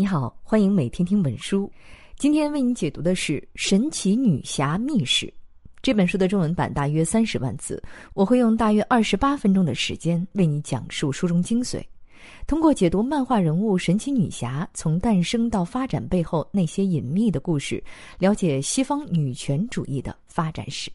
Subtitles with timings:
[0.00, 1.70] 你好，欢迎每天听本书。
[2.16, 5.26] 今天为你解读的是《神奇女侠秘史》
[5.82, 7.82] 这本书的中文版，大约三十万字。
[8.14, 11.84] 我会用大约二十八分钟的时间为你讲述书中精髓，
[12.46, 17.84] 通过解读漫画人物神奇女侠从诞生到发展背后那些隐秘的故事，
[18.18, 20.90] 了解西方女权主义的发展史。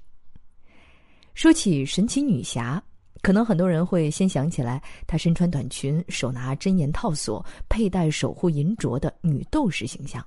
[1.35, 2.83] 说起神奇女侠。
[3.25, 10.23] 可能很多人会先想起来，她身穿短裙，手拿真言套索，佩戴守护银镯的女斗士形象。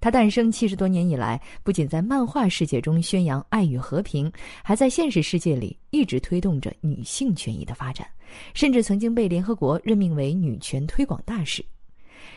[0.00, 4.32] 她诞生七十多年以来，不仅在漫画世界中宣扬爱与和平，
[4.64, 8.08] 还在现实世界里一直推动着女性权益的发展，
[8.54, 11.62] 甚至曾经被联合国任命为女权推广大使。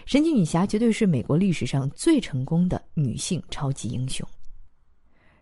[0.05, 4.27] 神奇女侠绝对是美国历史上最成功的女性超级英雄。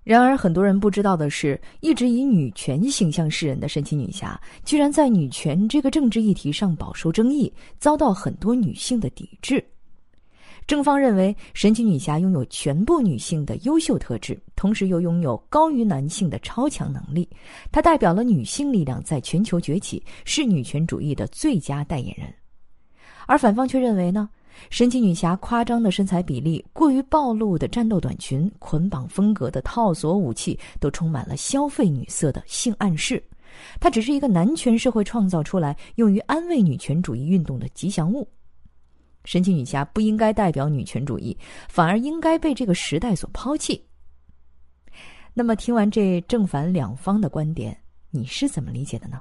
[0.08, 9.62] 然而，很多人不知道的是，一直以女权形象示人的神奇女侠，居然在女权这个政治议题上饱受争议，遭到很多女性的抵制。
[10.66, 17.28] 正方认为，神奇女侠拥有全部女性的优秀特质，同时又拥有高于男性的超强能力，
[17.70, 22.34] 她代表了女性力量在全球崛起，是女权主义的最佳代言人。
[23.26, 24.30] 而反方却认为呢？
[24.70, 33.24] 神奇女侠夸张的身材比例、过于暴露的战斗短裙、捆绑风格的套索武器，都充满了消费女色的性暗示。
[33.80, 38.28] 它只是一个男权社会创造出来、用于安慰女权主义运动的吉祥物。
[39.26, 43.84] 神奇女侠不应该代表女权主义，反而应该被这个时代所抛弃。
[45.34, 47.78] 那么，听完这正反两方的观点，
[48.10, 49.20] 你是怎么理解的呢？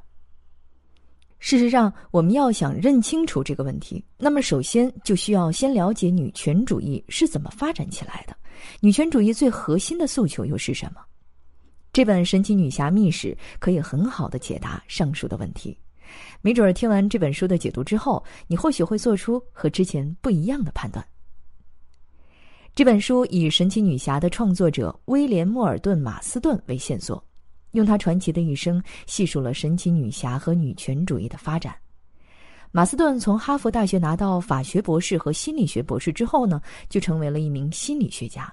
[1.47, 8.36] 事实上，我们要想认清楚这个问题，那么首先就需要先了解女权主义是怎么发展起来的。
[8.80, 11.00] 女权主义最核心的诉求又是什么？
[11.92, 13.28] 这本《神奇女侠秘史》
[13.61, 15.78] 可以很好的解答上述的问题。
[16.42, 21.06] 没准儿听完这本书的解读之后，你或许会做出和之前不一样的判断。
[22.74, 27.24] 这本书以神奇女侠的创作者威廉·莫尔顿·马斯顿为线索。
[27.77, 31.75] 用他传奇的一生细数了神奇女侠和女权主义的发展。
[32.73, 38.53] 马斯顿从哈佛大学拿到法学博士和心理学博士之后呢，就成为了一名心理学家。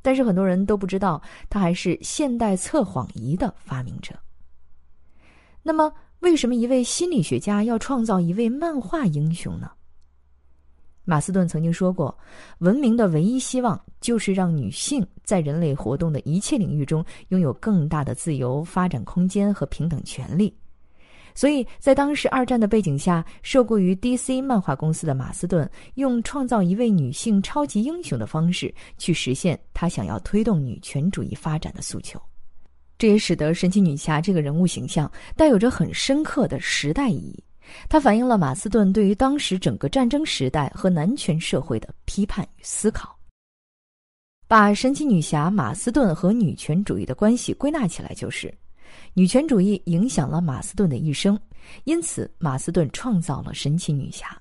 [0.00, 4.14] 但是很多人都不知道，他还是现代测谎仪的发明者。
[5.62, 9.70] 那么，为什么一位心理学家要创造一位漫画英雄呢？
[11.04, 12.16] 马斯顿曾经说过
[12.60, 20.54] ：“文明的唯一希望就是让女性在人类活动的一切领域中拥有更大的自由、发展空间和平等权利。”
[21.36, 32.22] 所以在当时二战的背景下，受雇于 DC 漫画公司的马斯顿，用创造一位女性超级英雄的方式去实现他想要推动女权主义发展的诉求。
[32.96, 37.42] 这也使得神奇女侠这个人物形象带有着很深刻的时代意义。
[37.88, 43.18] 它反映了马斯顿对于当时整个战争时代和男权社会的批判与思考。
[44.46, 48.52] 把神奇女侠马斯顿和女权主义的关系归纳起来，就是
[49.14, 51.38] 女权主义影响了马斯顿的一生，
[51.84, 54.40] 因此马斯顿创造了神奇女侠，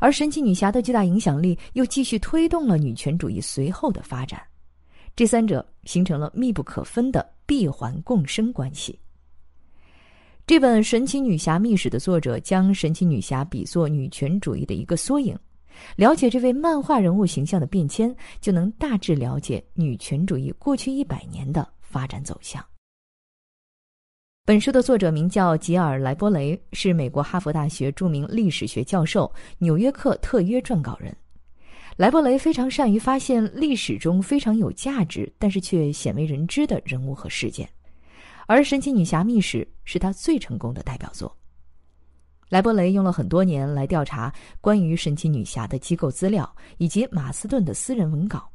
[0.00, 4.42] 而神奇女侠的巨大影响力又继续推动了女权主义随后的发展，
[5.14, 8.98] 这三者形成了密不可分的闭环共生关系。
[10.46, 15.34] 这本《神奇女侠秘史》的作者将神奇女侠比作女权主义的一个缩影。
[15.96, 22.62] 了解这位漫画人物形象的变迁，就能大致了解女权主义过去一百年的发展走向。
[24.44, 31.16] 本书的作者名叫吉尔·莱波雷，是美国哈佛大学著名历史学教授、纽约客特约撰稿人。
[31.96, 37.66] 莱波雷非常善于发现历史中非常有价值，但是却鲜为人知的人物和事件。
[38.46, 41.34] 而《神奇女侠秘史》是他最成功的代表作。
[42.50, 48.48] 莱伯雷用了很多年来调查关于神奇女侠的机构资料以及马斯顿的私人文稿。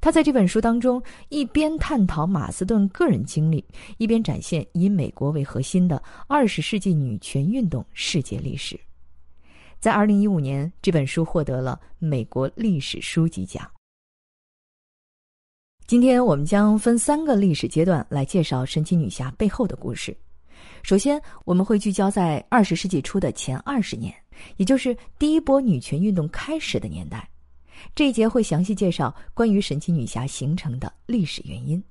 [0.00, 3.64] 他在这本书当中一边探讨马斯顿个人经历，
[3.98, 8.78] 一边展现以美国为核心的二十世纪女权运动世界历史。
[9.78, 13.70] 在二零一五年，这本书获得了美国历史书籍奖。
[15.86, 20.16] 今天我们将分三个历史阶段来介绍神奇女侠背后的故事。
[20.82, 24.14] 首先，我们会聚焦在二十世纪初的前二十年，
[24.56, 27.28] 也就是第一波女权运动开始的年代。
[27.94, 31.82] 这一节会详细介绍关于神奇女侠形成的历史原因。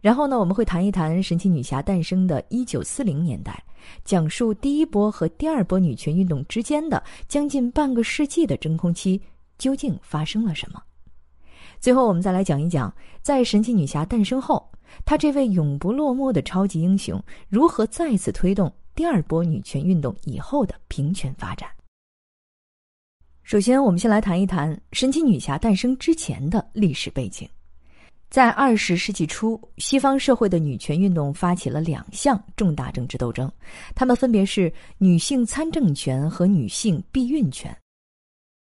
[0.00, 3.60] 然后呢，我们会谈一谈神奇女侠诞生的一九四零年代，
[4.04, 9.20] 讲述第一波和第二波女权运动之间的将近半个世纪的真空期
[9.58, 10.80] 究竟发生了什么。
[11.80, 14.70] 最后，我们再来讲一讲，在神奇女侠诞生后，
[15.04, 21.70] 她这位永不落幕的超级英雄如何再次推动第二波女权运动以后的平权发展。
[23.42, 27.48] 首先，我们先来谈一谈神奇女侠诞生之前的历史背景。
[28.28, 33.50] 在二十世纪初，西方社会的女权运动发起了两项重大政治斗争，
[33.94, 37.76] 它们分别是女性参政权和女性避孕权。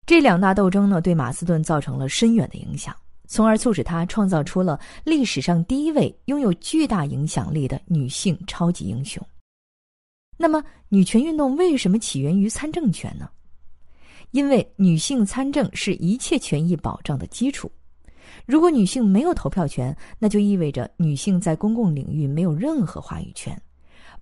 [0.04, 2.94] 这两大斗争呢，对马斯顿造成了深远的影响，
[3.26, 9.24] 从而促使他创造出了历史上第一位拥有巨大影响力的女性超级英雄。
[10.36, 13.28] 那么，女权运动为什么起源于参政权呢？
[14.32, 17.70] 因为女性参政是一切权益保障的基础。
[18.44, 23.58] 如果女性没有投票权，那就意味着女性在公共领域没有任何话语权。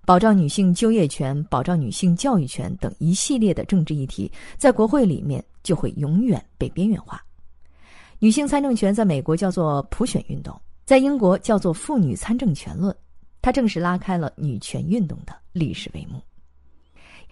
[0.05, 7.24] 保障女性就业权、保障女性教育权等一系列的政治议题，在国会里面就会永远被边缘化。
[8.19, 12.95] 女性参政权在美国叫做普选运动，在英国叫做妇女参政权论，
[13.41, 16.21] 它正式拉开了女权运动的历史帷幕。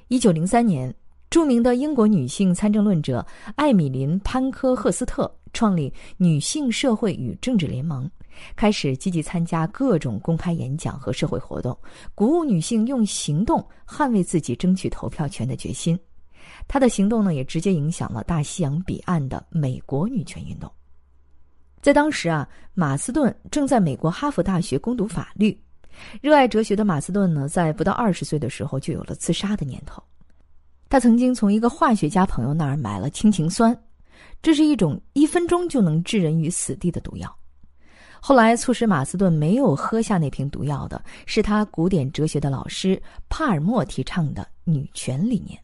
[0.08, 0.94] 一九零三年。
[1.30, 3.26] 著名的英国女性参政论者
[3.56, 8.08] 艾米琳·潘科赫斯特创立女性社会与政治联盟，
[8.56, 11.76] 开始积极参加各种公开演讲和社会活动，
[12.14, 16.00] 鼓舞女性用行动捍卫自己争取投票权的决心。
[16.68, 20.72] 她的行动呢，也直接影响了大西洋彼岸的美国女权运动。
[21.82, 25.60] 在当时啊，马斯顿正在美国哈佛大学攻读法律。
[26.22, 30.02] 热爱哲学的马斯顿呢，在不到二十岁的时候就有了自杀的念头。
[30.90, 33.78] 他曾经从一个化学家朋友那儿买了氢氰酸，
[34.42, 37.36] 这是一种一分钟就能置人于死地的毒药。
[38.22, 45.60] 后来促使马斯顿没有喝下那瓶毒药的是他古典哲学的老师帕尔默提倡的女权理念。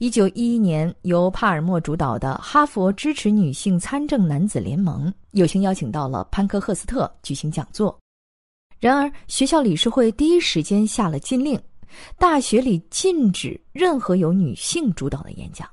[0.00, 7.94] 一九一一年，由帕尔默主导的哈佛支持女性参政男子联盟有幸邀请到了潘克赫斯特举行讲座，
[8.78, 11.60] 然而学校理事会第一时间下了禁令。
[12.16, 15.68] 大学里禁止任何由女性主导的演讲，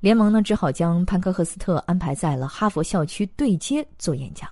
[0.00, 4.48] 联盟呢只好将潘克赫斯特安排在了哈佛校区对接做演讲。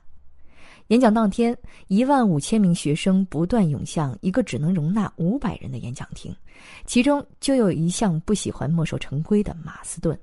[0.93, 1.57] 演讲当天，
[1.89, 6.37] 一万五千名学生不断涌向一个只能容纳五百人的演讲厅，
[6.85, 10.21] 其中就有一项不喜欢墨守成规的马斯顿。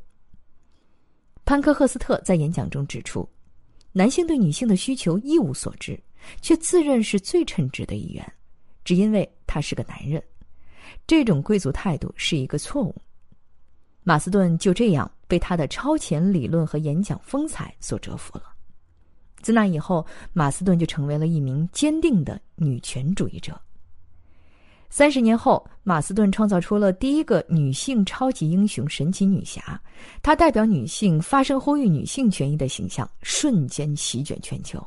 [1.44, 3.28] 潘克赫斯特在演讲中指出，
[3.94, 6.00] 男性对女性的需求一无所知，
[6.40, 8.34] 却自认是最称职的一员，
[8.86, 10.24] 只因为他是个男人。
[11.08, 12.96] 这种贵族态度是一个错误。
[14.04, 18.44] 马斯顿就这样被他的超前理论和演讲风采所折服了。
[19.42, 23.60] 自那以后，马斯顿就成为了一名坚定的女权主义者。
[24.92, 29.80] 三十年后，马斯顿创造出了第一个女性超级英雄——神奇女侠。
[30.24, 34.84] 她代表女性发声、呼吁女性权益的形象，瞬间席卷全球。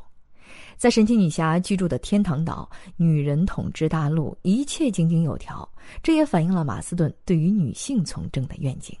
[0.75, 5.67] 在神奇女侠居住的天堂岛，女人统治大陆，一切井井有条。
[6.01, 8.93] 这也反映了马斯顿对于女性从政的愿景。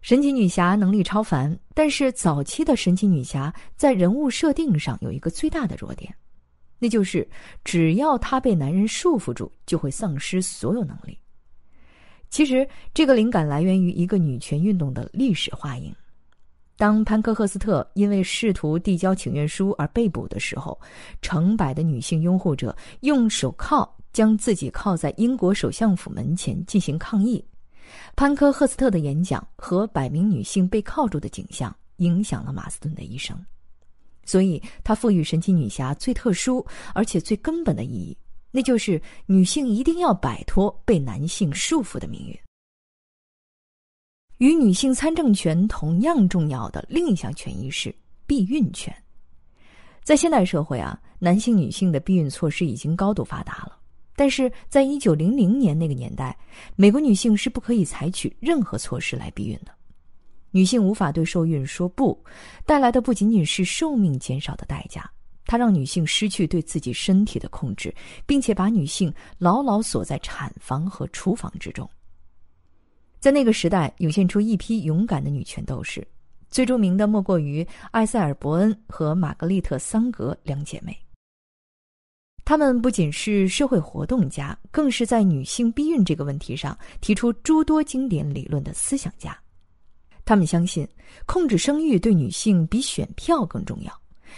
[0.00, 6.12] 神奇女侠能力超凡，但是早期的神奇女侠在人物设定上有一个最大的弱点，
[6.78, 7.28] 那就是
[7.64, 11.18] 只要她被男人束缚住，就会丧失所有能力。
[12.30, 15.94] 其实，这个灵感来源于一个女权运动的历史画影。
[16.78, 20.80] 当潘克赫斯特因为试图递交请愿书而被捕的时候，
[21.20, 27.44] 成百的女性拥护者用手铐将自己铐在英国首相府门前进行抗议。
[28.16, 33.36] 潘科赫斯特的演讲和百名女性被铐住的景象影响了马斯顿的一生，
[34.24, 36.64] 所以他赋予神奇女侠最特殊
[36.94, 38.16] 而且最根本的意义，
[38.50, 42.38] 那就是女性一定要摆脱被男性束缚的命运。
[44.38, 47.94] 与女性参政权同样重要的另一项权益是
[48.26, 48.94] 避孕权。
[50.02, 53.78] 在现代社会啊，男性、女性的避孕措施已经高度发达了，
[54.16, 56.36] 但是在一九零零年那个年代，
[56.76, 59.72] 美国女性是不可以采取任何措施来避孕的。
[60.50, 62.22] 女性无法对受孕说不，
[62.66, 65.08] 带来的不仅仅是寿命减少的代价，
[65.46, 67.94] 它让女性失去对自己身体的控制，
[68.26, 71.88] 并且把女性牢牢锁在产房和厨房之中。
[73.20, 76.06] 在那个时代，涌现出一批勇敢的女权斗士，
[76.50, 80.96] 最著名的莫过于艾塞尔·伯恩和玛格丽特·桑格两姐妹。
[82.50, 89.38] 她们不仅是社会活动家，更是在女性避孕这个问题上提出诸多经典理论的思想家。
[90.24, 90.84] 他们相信，
[91.26, 93.92] 控制生育对女性比选票更重要，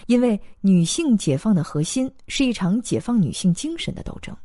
[0.09, 4.37] 因为女性解放的核心是一场解放女性精神的斗争。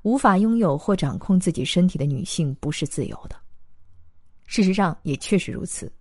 [0.00, 3.36] 无法拥有或掌控自己身体的女性不是自由的。
[4.46, 5.92] 事实上也确实如此，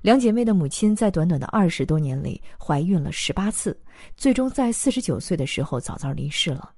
[0.00, 3.78] 两姐妹的母亲在短短的二十多年里怀孕了十八次，
[4.16, 6.72] 最终在四十九岁的时候早早离世了。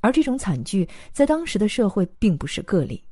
[0.00, 3.02] 而这种惨剧在当时的社会并不是个例。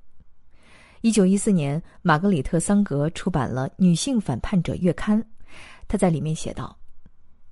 [1.02, 5.25] 一九一四年，玛格里特·桑格出版了《女性反叛者》月刊，
[5.88, 6.76] 他在里面写道：“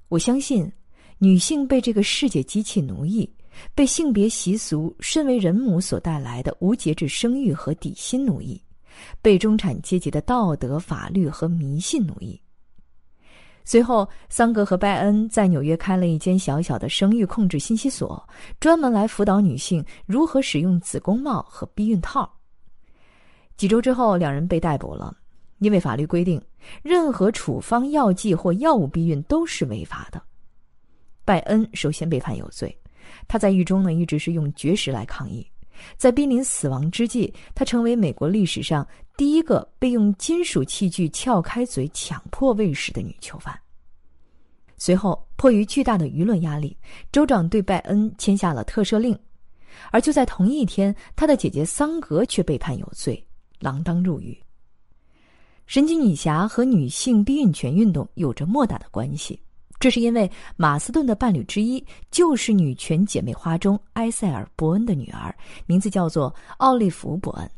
[0.09, 0.71] 我相信，
[1.17, 3.33] 女性被这个世界机器奴役，
[3.75, 8.61] 被性别习俗身为人母所带来的无节制生育和底薪奴役，
[9.21, 12.41] 被中产阶级的道德、法律和迷信奴役。”
[13.65, 18.27] 随后，桑格和拜恩在纽约开了一间小小的生育控制信息所，
[18.59, 22.31] 专门来辅导女性如何使用子宫帽和避孕套。
[23.59, 25.15] 几周之后，两人被逮捕了，
[25.59, 26.41] 因为法律规定，
[26.83, 30.23] 任何处方药剂或药物避孕都是违法的。
[31.27, 32.75] 拜恩首先被判有罪，
[33.27, 35.47] 他在狱中呢一直是用绝食来抗议，
[35.97, 43.59] 在濒临死亡之际，他成为美国历史上第一个被用金属器具撬开嘴强迫喂食的女囚犯。
[44.77, 46.77] 随后，迫于巨大的舆论压力，
[47.11, 49.19] 州长对拜恩签下了特赦令，
[49.91, 53.25] 而就在同一天，他的姐姐桑格却被判有罪。
[53.61, 54.39] 锒铛入狱。
[55.67, 59.43] 神奇女侠和女性避孕权运动有着莫大的关系，
[59.81, 65.35] 这是因为马斯顿的伴侣之一就是女权姐妹花中埃塞尔·伯恩的女儿，
[65.67, 67.51] 名字叫做奥利弗·伯恩。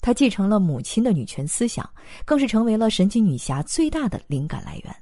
[0.00, 1.88] 她继承了母亲的女权思想，
[2.24, 4.94] 更是成为了神奇女侠最大的灵感来源。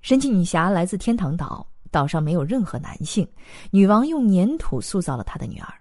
[0.00, 3.26] 神奇女侠来自天堂岛，岛上没有任何男性，
[3.70, 5.74] 女王用粘土塑造了她的女儿。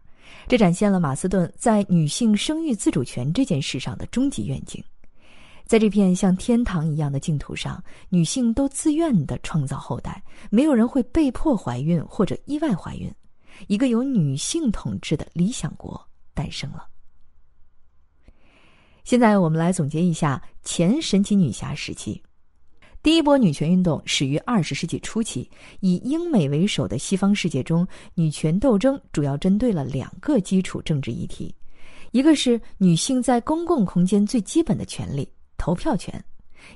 [0.48, 4.84] 这展现了马斯顿在女性生育自主权这件事上的终极愿景。
[5.67, 13.13] 在这片像天堂一样的净土上，女性都自愿地创造后代，没有人会被迫怀孕或者意外怀孕。
[13.67, 16.00] 一个由女性统治的理想国
[16.33, 16.88] 诞生了。
[19.03, 22.21] 现在我们来总结一下前神奇女侠时期。
[23.03, 31.53] 第一波女权运动始于二十世纪初期，以英美为首的西方世界中，女权斗争主要针对了两个基础政治议题：
[32.12, 35.27] 一个是女性在公共空间最基本的权利——
[35.58, 36.14] 投票权；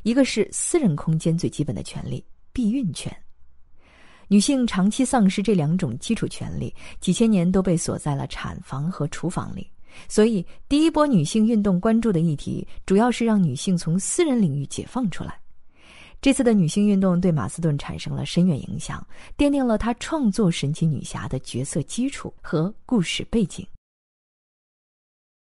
[0.03, 3.15] 一个是私人空间最基本的权利——避孕权。
[4.27, 9.69] 女性长期丧失这两种基础权利，几千年都被锁在了产房和厨房里。
[10.07, 15.37] 所以，第一波女性运动关注的议题，主要是让女性从私人领域解放出来。
[16.21, 19.05] 这次的女性运动对马斯顿产生了深远影响，
[19.37, 23.67] 奠定了她创作神奇女侠的角色基础和故事背景。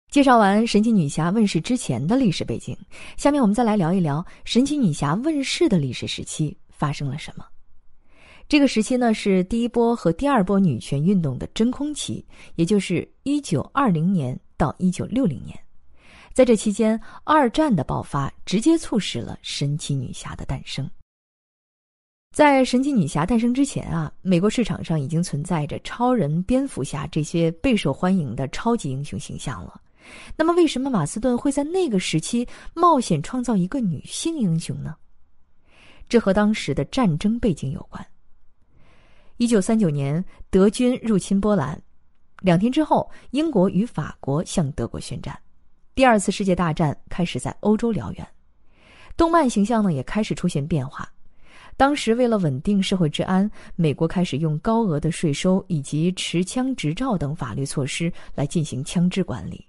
[0.10, 2.76] 介绍完神奇女侠问世之前的历史背景，
[3.18, 7.46] 下面我们再来聊一聊神奇女侠问世的历史时期发生了什么。
[8.48, 15.60] 这个时期呢是第一波和第二波女权运动的真空期，也就是一九二零年到一九六零年。
[16.34, 20.90] 在这期间，二战的爆发直接促使了神奇女侠的诞生。
[22.34, 29.82] 在神奇女侠诞生之前啊，美国市场上已经存在着超人、蝙蝠侠这些备受欢迎的超级英雄形象了。
[30.36, 34.96] 那么，为什么马斯顿会在那个时期冒险创造一个女性英雄呢？
[36.10, 38.06] 这和当时的战争背景有关。
[39.38, 41.80] 一九三九年，德军入侵波兰，
[42.42, 45.38] 两天之后，英国与法国向德国宣战。
[45.94, 48.28] 第二次世界大战开始在欧洲燎原，
[49.18, 51.08] 动漫形象呢也开始出现变化。
[51.76, 59.67] 当时为了稳定社会治安，美国开始用高额的税收以及持枪执照等法律措施来进行枪支管理。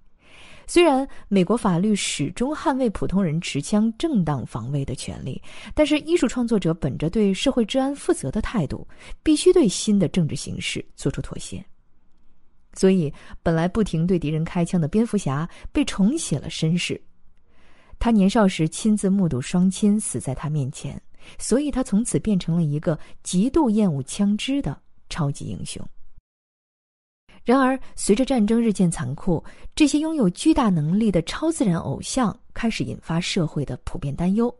[0.69, 5.43] 虽然美国法律始终捍卫普通人持枪正当防卫的权利，
[5.75, 8.87] 但是艺术创作者本着对社会治安负责的态度，
[9.23, 11.65] 必须对新的政治形势做出妥协。
[12.75, 13.11] 所以，
[13.43, 17.01] 本来不停对敌人开枪的蝙蝠侠被重写了身世。
[17.99, 21.01] 他年少时亲自目睹双亲死在他面前，
[21.39, 25.83] 所以他从此变成了一个极度厌恶枪支的超级英雄。
[27.45, 29.43] 然而，随着战争日渐残酷，
[29.75, 34.55] 这些拥有巨大能力的超自然偶像开始引发社会的普遍担忧。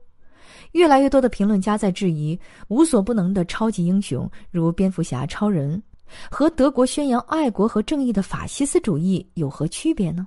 [0.73, 5.83] 越来越多的评论家在质疑：无所不能的超级英雄，如蝙蝠侠、超人。
[6.31, 10.27] 和德国宣扬爱国和正义的法西斯主义有何区别呢？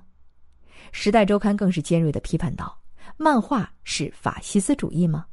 [0.92, 2.78] 《时代周刊》更是尖锐的批判道
[3.18, 5.26] ：“漫画是法西斯主义吗？”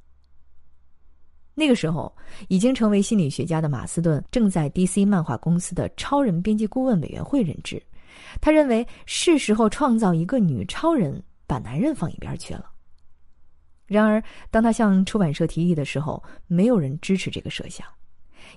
[1.59, 2.15] 那个时候，
[2.47, 7.83] 已经成为心理学家的马斯顿正在 DC 漫画公司的超人编辑顾问委员会任职。
[8.39, 12.71] 他认为是时候创造一个女超人，把男人放一边去了。
[13.85, 17.85] 然而，当他向出版社提议的时候，没有人支持这个设想。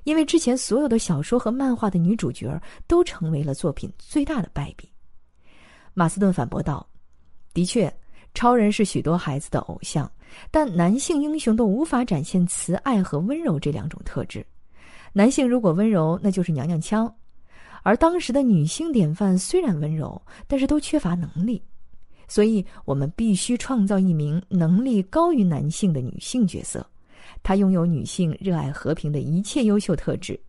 [0.04, 4.88] 因为之前所有的小说和漫画的女主角都成为了作品最大的败笔，
[5.92, 6.86] 马斯顿反驳道
[7.52, 7.92] ：“的确，
[8.34, 10.10] 超人是许多孩子的偶像，
[10.50, 14.44] 但男性英雄都无法展现慈爱和温柔这两种特质。
[15.12, 17.06] 男性如果温柔，那就是娘娘腔；
[17.82, 21.62] 而当时的女性典范虽然温柔，但是都缺乏能力。
[22.28, 26.86] 所以我们必须创造一名能力高于男性的女性角色，
[27.42, 30.40] 她拥有女性热爱和平的一切优秀特质，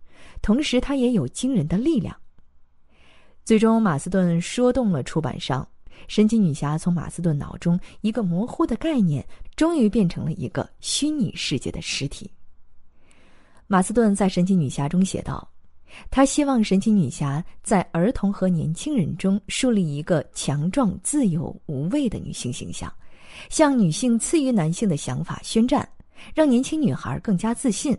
[0.42, 2.16] 同时她也有惊人的力量。
[3.44, 5.68] 最终，马斯顿说动了出版商，
[6.08, 12.30] 神奇女侠从马斯顿脑中一个模糊的概念，终于变成了一个虚拟世界的实体。
[13.68, 15.48] 马斯顿在《神奇女侠》中写道。
[16.10, 22.92] 他希望神奇女侠在儿童和年轻人中树立一个强壮、自由、无畏的女性形象，
[23.48, 25.88] 向女性次于男性的想法宣战，
[26.34, 27.96] 让年轻女孩更加自信，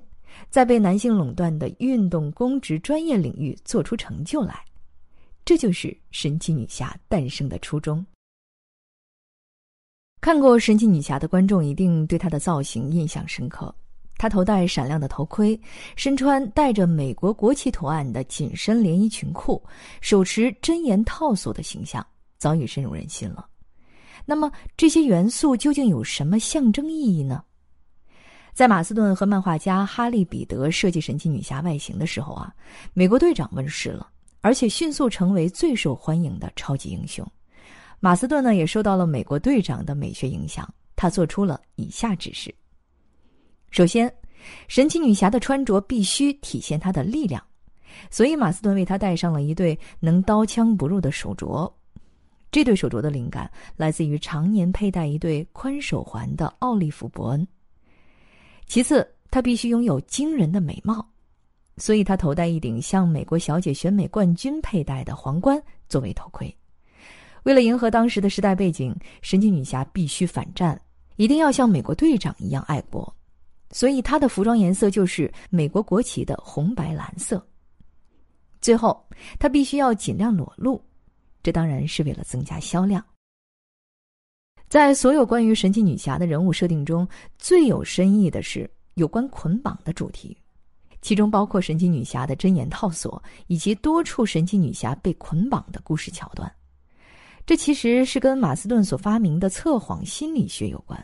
[0.51, 4.61] 在被男性垄断的运动、公职、专业领域做出成就来。
[5.45, 8.05] 这就是神奇女侠诞生的初衷。
[10.21, 13.75] 看过神奇女侠的观众一定对她的造型印象深刻。
[14.17, 15.61] 她头戴闪亮的头盔，
[15.97, 19.63] 身穿带着美国国旗图案的紧身连衣裙裤，
[20.01, 22.07] 手持真言套索的形象
[22.39, 23.47] 早已深入人心了。
[24.25, 27.45] 那么这些元素究竟有什么象征意义呢？
[28.55, 32.55] 在马斯顿和漫画家哈利·彼得设计神奇女侠外形的时候啊，
[32.95, 34.09] 美国队长问世了，
[34.45, 37.27] 而且迅速成为最受欢迎的超级英雄。
[37.99, 42.55] 马斯顿呢也受到了美国队长的美学影响，他做出了以下指示。
[43.71, 44.15] 首先，
[44.69, 47.43] 神奇女侠的穿着必须体现她的力量，
[48.11, 51.73] 所以马斯顿为她戴上了一对能刀枪不入的手镯。
[52.53, 57.49] 这对手镯的灵感来自于常年佩戴一对宽手环的奥利弗·伯恩。
[58.67, 61.09] 其次，她必须拥有惊人的美貌，
[61.77, 66.55] 所以她头戴一顶像美国小姐选美冠军佩戴的皇冠作为头盔。
[67.43, 70.81] 为了迎合当时的时代背景，神奇女侠必须反战，
[71.17, 73.15] 一定要像美国队长一样爱国。
[73.71, 77.45] 所以，他的服装颜色就是美国国旗的红白蓝色。
[78.61, 79.05] 最后，
[79.39, 80.81] 他必须要尽量裸露，
[81.43, 83.05] 这当然是为了增加销量。
[84.69, 90.37] 在所有关于神奇女侠的人物设定中，最有深意的是有关捆绑的主题，
[91.05, 96.51] 其中包括神奇女侠的真言套索以及多处神奇女侠被捆绑的故事桥段。
[97.45, 100.99] 这其实是跟马斯顿所发明的测谎心理学有关。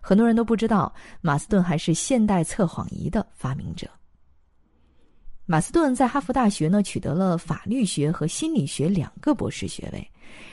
[0.00, 3.90] 很多人都不知道，马斯顿还是现代测谎仪的发明者。
[5.46, 10.08] 马斯顿在哈佛大学呢取得了法律学和心理学两个博士学位，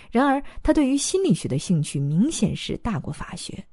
[0.09, 3.63] 然而他对于心理学的兴趣明显是大过法学。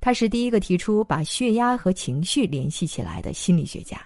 [0.00, 4.00] 他是第一个提出把血压和情绪联系起来的心理学家。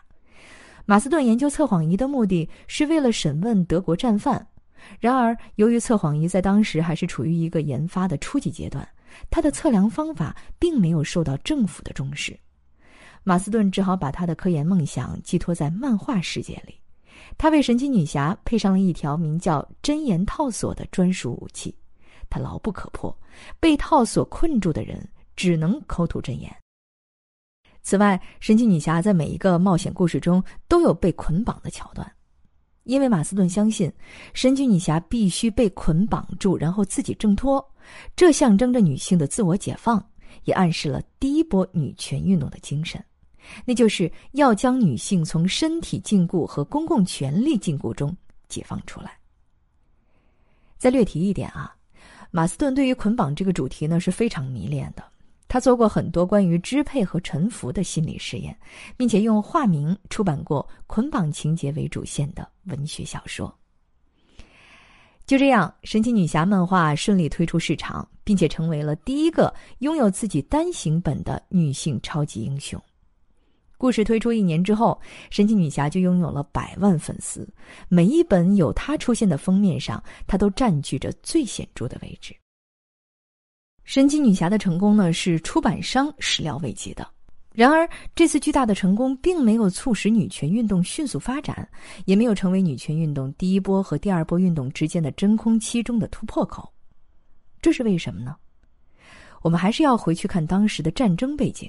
[0.91, 4.49] 马斯顿研究测谎仪的目的是为了审问德国战犯，
[4.99, 8.89] 然而由于测谎仪在当时还是处于一个研发的初级阶段。
[9.29, 12.35] 他的测量方法并没有受到政府的重视，
[13.23, 16.75] 马斯顿只好把他的科研梦想寄托在漫画世界里。
[17.37, 21.77] 他为神奇女侠配上了一条名叫“真言套索”的专属武器，
[22.31, 23.15] 它牢不可破，
[23.61, 26.51] 被套索困住的人只能口吐真言。
[27.89, 32.07] 此外，神奇女侠在每一个冒险故事中都有被捆绑的桥段，
[32.85, 33.91] 因为马斯顿相信，
[34.35, 37.67] 神奇女侠必须被捆绑住，然后自己挣脱。
[38.15, 40.07] 这象征着女性的自我解放，
[40.45, 43.03] 也暗示了第一波女权运动的精神，
[43.65, 48.15] 那就是要将女性从身体禁锢和公共权力禁锢中
[48.51, 49.19] 解放出来。
[50.77, 51.75] 再略提一点啊，
[52.31, 55.03] 马斯顿对于捆绑这个主题呢是非常迷恋的，
[55.49, 58.57] 他做过很多关于支配和臣服的心理实验，
[58.97, 63.53] 并且用化名出版过捆绑情节为主线的文学小说。
[65.27, 72.83] 就这样，神奇女侠漫画顺利推出市场，并且成为了第一个拥有自己单行本的女性超级英雄。
[73.77, 77.49] 故事推出一年之后，神奇女侠就拥有了百万粉丝，
[77.89, 82.35] 每一本有她出现的封面上，她都占据着最显著的位置。
[83.89, 87.09] 神奇女侠的成功呢，是出版商始料未及的。
[87.55, 91.67] 然而，这次巨大的成功并没有促使女权运动迅速发展，
[92.05, 96.71] 也没有成为女权运动第一波和第二波运动之间的真空期中的突破口。
[97.63, 98.37] 这是为什么呢？
[99.41, 101.67] 我们还是要回去看当时的战争背景。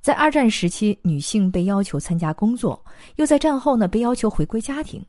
[0.00, 2.80] 在二战时期，女性被要求参加工作，
[3.16, 5.04] 又在战后呢被要求回归家庭，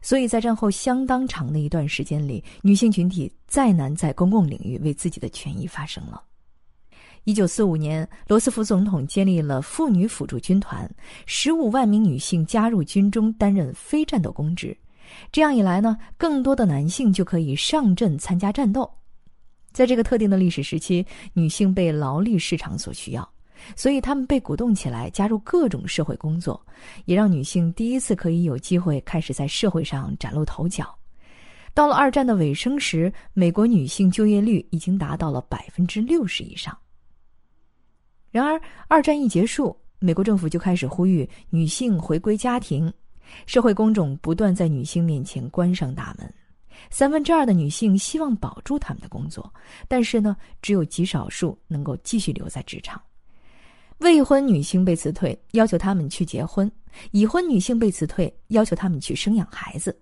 [0.00, 6.22] 所以在战后相当长的一段时间里，女性群体再难在公共领域为自己的权益发声了。
[7.24, 10.90] 一九四五年，罗斯福总统建立了妇女辅助军团，
[11.24, 14.76] 十五万名女性加入军中担任非战斗公职。
[15.30, 18.90] 这样一来呢，更多的男性就可以上阵参加战斗。
[19.70, 23.32] 在这个特定的历史时期，女性被劳力市场所需要，
[23.76, 26.64] 所以她们被鼓动起来加入各种社会工作，
[27.04, 30.94] 也让女性第一次可以有机会开始在社会上崭露头角。
[31.74, 36.76] 到了二战的尾声时，美国女性就业率已经达到了百分之六十以上。
[38.30, 42.92] 然而，二战一结束，美国政府就开始呼吁女性回归家庭，
[43.46, 46.34] 社会工种不断在女性面前关上大门。
[46.90, 49.50] 三分之二的女性希望保住他们的工作，
[49.88, 53.00] 但是呢，只有极少数能够继续留在职场。
[54.02, 56.68] 未婚女性被辞退，要求他们去结婚；
[57.12, 59.96] 已婚女性被辞退，要求他们去生养孩子。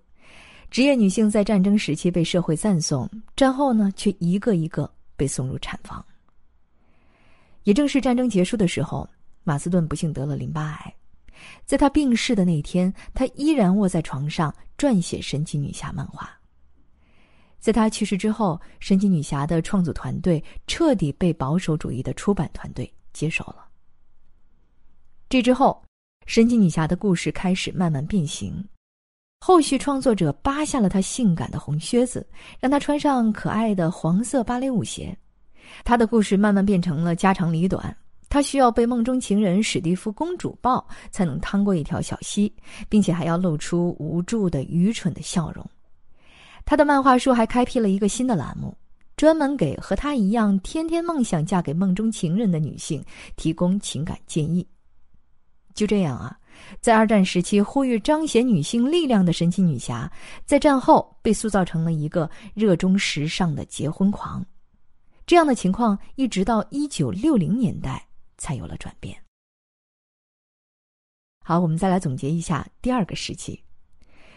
[0.70, 6.04] 职业女性在战争时期被社会赞颂，战后呢，却一个一个被送入产房。
[7.64, 9.08] 也正是战争结束的时候，
[9.44, 10.94] 马斯顿不幸得了淋巴癌。
[11.66, 16.30] 在他病逝的那天，他依然卧在床上撰写《神奇女侠》漫画。
[17.58, 23.66] 在他去世之后，《神奇女侠》的创作团队彻底被保守主义的出版团队接手了。
[25.30, 25.80] 这之后，
[26.26, 28.52] 神奇女侠的故事开始慢慢变形。
[29.38, 32.26] 后续创作者扒下了她性感的红靴子，
[32.58, 35.16] 让她穿上可爱的黄色芭蕾舞鞋。
[35.84, 37.96] 她的故事慢慢变成了家长里短。
[38.28, 42.52] 她需要被梦中情人史蒂夫公主抱，才能趟过一条小溪，
[42.88, 45.64] 并且还要露出无助的、愚蠢的笑容。
[46.64, 48.76] 她的漫画书还开辟了一个新的栏目，
[49.16, 53.00] 专门给和她一样天天梦想嫁给梦中情人的女性
[53.36, 54.66] 提供情感建议。
[55.74, 56.36] 就这样啊，
[56.80, 60.10] 在二战时期呼吁彰显女性力量的神奇女侠，
[60.44, 64.44] 在战后被塑造成了一个热衷时尚的结婚狂。
[65.26, 68.04] 这样的情况一直到一九六零年代
[68.36, 69.16] 才有了转变。
[71.44, 73.62] 好，我们再来总结一下第二个时期：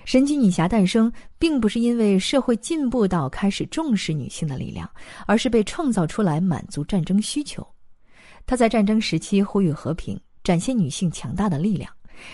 [0.06, 4.90] 神奇女侠诞生，并不是因为社会进步到开始重视女性的力量，
[5.26, 7.68] 而是被创造出来满足战争需求。
[8.46, 10.20] 她在战争时期呼吁和平。
[10.44, 11.92] 展现女性强大的力量，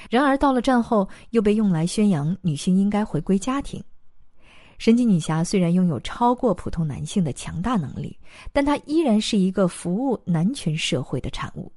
[0.09, 3.83] 然而到了战后又被用来宣扬女性应该回归家庭。
[4.77, 8.17] 神奇女侠虽然拥有超过普通男性的强大能力，
[8.53, 11.71] 但她依然是一个服务男权社会的产物。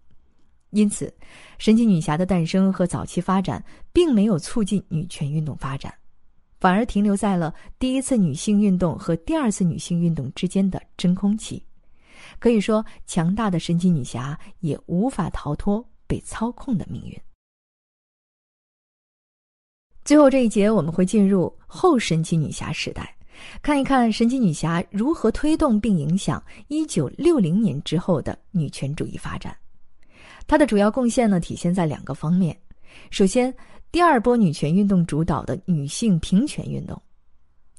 [0.71, 1.13] 因此，
[1.59, 5.93] 神奇女侠的诞生和早期发展并没有促进女权运动发展，
[6.61, 11.63] 反而停留在了第一次女性运动和第二次女性运动之间的真空期。
[12.39, 15.85] 可以说，强大的神奇女侠也无法逃脱。
[16.13, 17.19] 被操控的命运。
[20.05, 23.17] 最后这一节，我们会进入后神奇女侠时代，
[23.63, 29.57] 看一看神奇女侠如何推动并影响一九六零年之后的女权主义发展。
[30.47, 32.55] 她的主要贡献呢，体现在两个方面：
[33.11, 33.55] 首先，
[33.91, 36.95] 第二波女权运动主导的女性平权运动；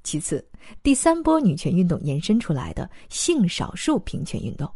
[0.04, 0.43] 其次，
[0.82, 4.67] 第三波女权运动延伸出来的性少数平权运动。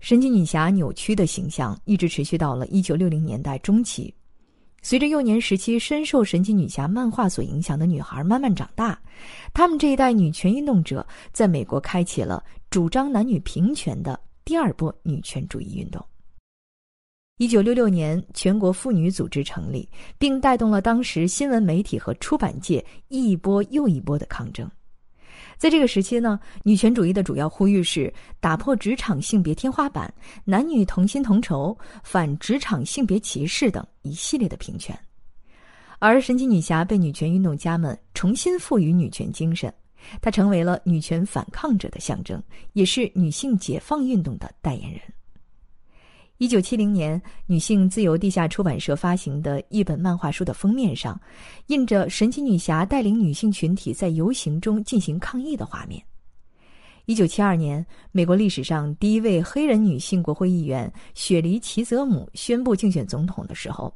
[0.00, 4.14] 神奇女侠扭曲的形象一直持续到了一九六零年代中期。
[4.82, 8.96] 随着幼年时期深受神奇女侠漫画所影响的女孩慢慢长大，
[9.52, 16.04] 她们这一代女权运动者在美国开启了主张男女平权的第二波女权主义运动。
[17.38, 24.70] 一九六六年，全国妇女组织成立，并带动了当时新闻媒体和出版界一波又一波的抗争。
[25.58, 30.12] 在这个时期呢，女权主义的主要呼吁是打破职场性别天花板、
[30.44, 34.98] 男女同薪同酬、反职场性别歧视等一系列的平权。
[35.98, 39.72] 而神奇女侠被女权运动家们重新赋予女权精神，
[40.20, 42.42] 她成为了女权反抗者的象征，
[42.74, 45.00] 也是女性解放运动的代言人。
[46.38, 51.18] 一九七零年，女性自由地下出版社发行的一本漫画书的封面上，
[51.68, 56.02] 印着神奇女侠带领女性群体在游行中进行抗议的画面。
[57.06, 63.90] 一九七二年，美国历史上第一位黑人女性国会议员雪梨·齐泽姆宣布竞选总统的时候，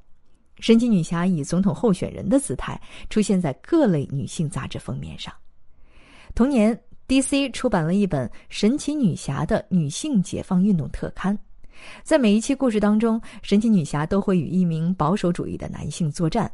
[0.61, 5.31] 神奇女侠以总统候选人的姿态出现在各类女性杂志封面上。
[6.35, 11.37] 同年，DC 出版了一本《神奇女侠的女性解放运动特刊》。
[12.03, 16.51] 在每一期故事当中，神奇女侠都会与一名保守主义的男性作战，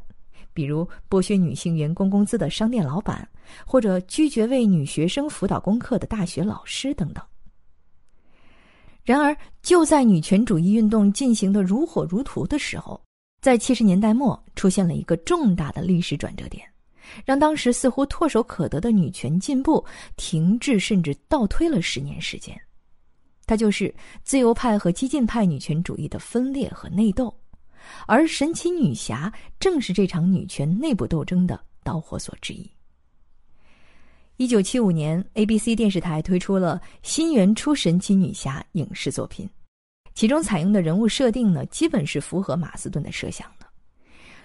[0.52, 3.28] 比如剥削女性员工工资的商店老板，
[3.66, 7.22] 或者拒绝为女学生辅导功课的大学老师等等。
[9.04, 13.00] 然而，就在女权主义运动进行的如火如荼的时候，
[13.40, 16.66] 在七十年代末出现了一个重大的历史转折点，
[17.24, 19.84] 让当时似乎唾手可得的女权进步
[20.16, 22.60] 停滞，甚至倒推了十年时间。
[23.46, 27.32] 它就是自由派和激进派女权主义的分裂和内斗，
[28.06, 32.68] 而神奇女侠正是这场女权内部斗争的导火索之一。
[34.37, 39.48] 一九七五年，ABC 电视台推出了新原初神奇女侠影视作品，
[40.14, 43.66] 其中采用的人物设定呢，基本是符合马斯顿的设想的。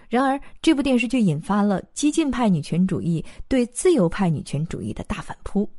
[0.08, 5.70] 然而，这部电视剧引发了激进派女权主义对自由派女权主义的大反扑。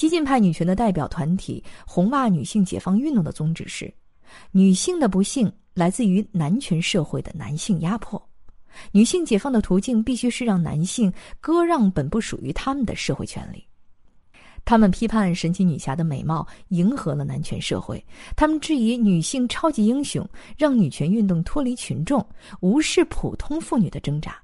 [0.00, 3.92] 激进派女权的代表团体红袜女性解放运动的宗旨是：
[4.50, 8.30] 女性的不幸来自于男权社会的男性压迫，
[8.92, 13.62] 女性解放的途径必须是让男性割让本不属于他们的社会权利。
[14.64, 18.02] 他们批判神奇女侠的美貌迎合了男权社会，
[18.34, 22.26] 他们质疑女性超级英雄让女权运动脱离群众，
[22.60, 24.40] 无视普通妇女的挣扎。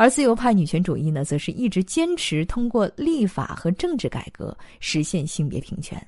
[0.00, 6.02] 而自由派女权主义呢，则是一直坚持通过立法和政治改革实现性别平权。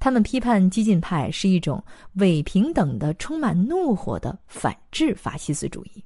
[0.00, 1.80] 他们批判激进派是一种
[2.14, 6.02] 伪平等的、充满怒火的反制法西斯主义。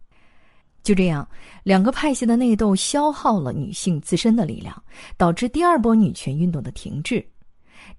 [0.82, 1.26] 就这样，
[1.62, 4.82] 两个派系的内斗消耗了女性自身的力量，
[5.16, 7.26] 导致第二波女权运动的停滞，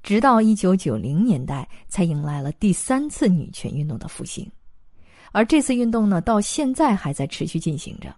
[0.04, 4.48] 直到一九九零年代才迎来了第三次女权运动的复兴。
[5.32, 8.16] 而这次运动呢，到现在还在持续进行着。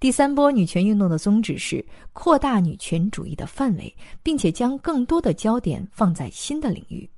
[0.00, 7.08] 第三波女权运动的宗旨是扩大女权主义的范围，并且将更多的焦点放在新的领域，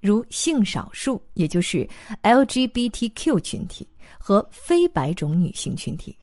[0.00, 1.86] 如性少数，也就是
[2.22, 3.86] LGBTQ 群体
[4.18, 6.16] 和非白种女性群体。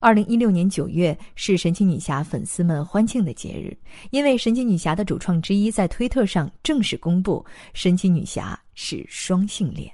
[0.00, 3.76] 二零一六年九月是神奇女侠粉丝们欢庆的节日，
[4.10, 9.90] 因为神奇女侠的主创之一在推特上正式公布，神奇女侠是双性恋。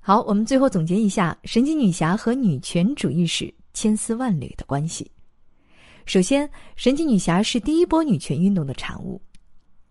[0.00, 5.10] 好，我们最后总结一下神奇女侠和女权主义史千丝万缕的关系。
[6.06, 9.20] 首先，神奇女侠是第一波女权运动的产物，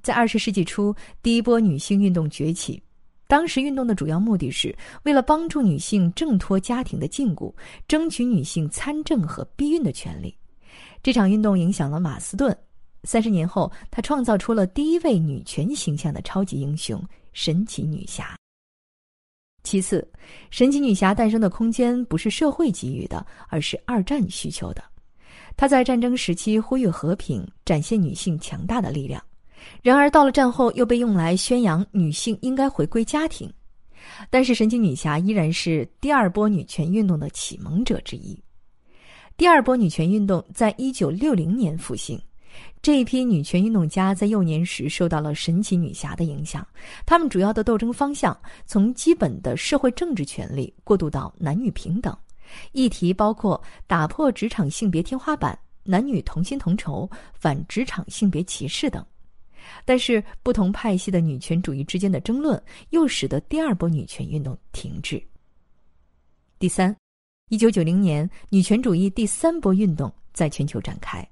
[0.02, 2.82] 在二十世纪初，第一波女性运动崛起。
[3.28, 7.54] 当时运动的主要目的是为了帮助女性挣脱家庭的禁锢，
[7.88, 10.36] 争取女性参政和避孕的权利。
[11.04, 12.58] 这场运动影响了马斯顿。
[13.04, 18.39] 三十年后，他创造出了第一位女权形象的超级英雄——神奇女侠。
[19.64, 20.08] 其次，
[20.50, 24.84] 神奇女侠诞生的空间不是社会给予的，而是二战需求的。
[25.58, 29.22] 她在战争时期呼吁和平，展现女性强大的力量。
[29.84, 33.52] 然而，到了战后，又被用来宣扬女性应该回归家庭。
[34.30, 38.42] 但是，神奇女侠依然是第二波女权运动的启蒙者之一。
[39.36, 42.20] 第二波女权运动在一九六零年复兴，
[42.82, 46.66] 这一批女权运动家在幼年时受到了神奇女侠的影响。
[47.06, 52.18] 他们主要的斗争方向从基本的社会政治权利过渡到男女平等，
[52.72, 59.06] 议题包括打破职场性别天花板、男女同薪同酬、反职场性别歧视等。
[59.86, 62.60] 但是，不同派系的女权主义之间的争论，
[62.92, 65.22] 又使得第二波女权运动停滞。
[66.58, 66.96] 第三，
[67.50, 71.28] 一九九零年，女权主义第三波运动在全球展开，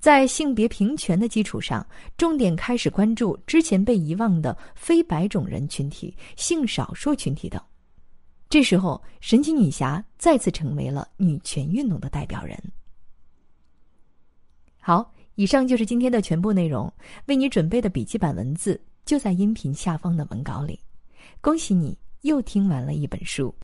[0.00, 1.86] 在性别平权的基础上，
[2.16, 7.62] 重点开始关注之前被遗忘的非白种人群体、性少数群体等。
[8.48, 12.58] 这时候，神奇女侠再次成为了女权运动的代表人。
[14.80, 15.12] 好。
[15.36, 16.92] 以上就是今天的全部内容，
[17.24, 20.78] 为你准备的笔记版文字就在音频下方的文稿里。
[21.40, 23.54] 恭喜你又听完了一本书。